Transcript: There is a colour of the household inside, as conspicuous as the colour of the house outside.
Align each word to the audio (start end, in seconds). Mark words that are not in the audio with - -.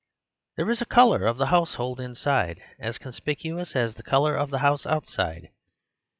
There 0.55 0.71
is 0.71 0.81
a 0.81 0.85
colour 0.85 1.27
of 1.27 1.37
the 1.37 1.45
household 1.53 1.99
inside, 1.99 2.59
as 2.79 2.97
conspicuous 2.97 3.75
as 3.75 3.93
the 3.93 4.01
colour 4.01 4.35
of 4.35 4.49
the 4.49 4.57
house 4.65 4.87
outside. 4.87 5.49